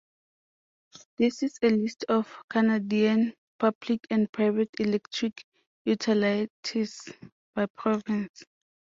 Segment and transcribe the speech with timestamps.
[1.19, 5.45] This is a list of Canadian public and private electric
[5.85, 7.03] utilities,
[7.53, 8.43] by province.